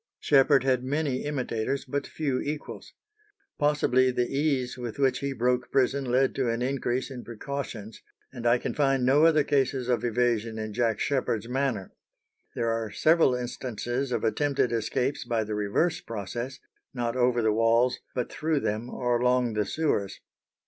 Sheppard 0.19 0.63
had 0.63 0.83
many 0.83 1.25
imitators, 1.25 1.85
but 1.85 2.07
few 2.07 2.39
equals. 2.41 2.93
Possibly 3.59 4.09
the 4.09 4.25
ease 4.35 4.75
with 4.75 4.97
which 4.97 5.19
he 5.19 5.31
broke 5.31 5.71
prison 5.71 6.05
led 6.05 6.33
to 6.33 6.49
an 6.49 6.63
increase 6.63 7.11
in 7.11 7.23
precautions, 7.23 8.01
and 8.33 8.47
I 8.47 8.57
can 8.57 8.73
find 8.73 9.05
no 9.05 9.25
other 9.27 9.43
cases 9.43 9.89
of 9.89 10.03
evasion 10.03 10.57
in 10.57 10.73
Jack 10.73 10.99
Sheppard's 10.99 11.47
manner. 11.47 11.93
There 12.55 12.71
are 12.71 12.89
several 12.89 13.35
instances 13.35 14.11
of 14.11 14.23
attempted 14.23 14.71
escapes 14.71 15.23
by 15.23 15.43
the 15.43 15.53
reverse 15.53 16.01
process, 16.01 16.59
not 16.95 17.15
over 17.15 17.43
the 17.43 17.53
walls, 17.53 17.99
but 18.15 18.31
through 18.31 18.61
them 18.61 18.89
or 18.89 19.19
along 19.19 19.53
the 19.53 19.65
sewers. 19.67 20.19